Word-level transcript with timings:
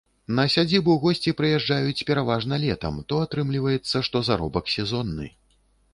На 0.37 0.43
сядзібу 0.53 0.95
госці 1.03 1.33
прыязджаюць 1.41 2.05
пераважна 2.09 2.53
летам, 2.65 2.99
то 3.13 3.21
атрымліваецца, 3.27 3.97
што 4.09 4.27
заробак 4.31 4.65
сезонны. 4.79 5.33